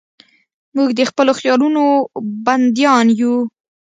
[0.75, 1.83] موږ د خپلو خیالونو
[2.45, 3.35] بندیان یو.